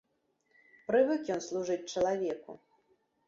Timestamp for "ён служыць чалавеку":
1.35-2.51